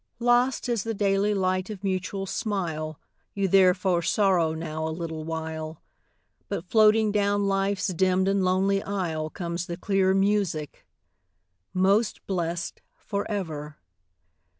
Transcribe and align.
Lost 0.17 0.67
is 0.67 0.81
the 0.83 0.95
daily 0.95 1.31
light 1.31 1.69
of 1.69 1.83
mutual 1.83 2.25
smile, 2.25 2.99
You 3.35 3.47
therefore 3.47 4.01
sorrow 4.01 4.55
now 4.55 4.87
a 4.87 4.89
little 4.89 5.23
while; 5.23 5.79
But 6.49 6.65
floating 6.65 7.11
down 7.11 7.45
life's 7.45 7.85
dimmed 7.89 8.27
and 8.27 8.43
lonely 8.43 8.81
aisle 8.81 9.29
Comes 9.29 9.67
the 9.67 9.77
clear 9.77 10.15
music: 10.15 10.87
'Most 11.71 12.25
blessed 12.25 12.81
for 12.97 13.29
ever!' 13.29 13.77